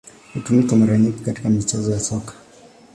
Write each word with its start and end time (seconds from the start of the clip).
Hutumika 0.33 0.75
mara 0.75 0.97
nyingi 0.97 1.23
katika 1.23 1.49
michezo 1.49 1.91
ya 1.91 1.99
Soka. 1.99 2.33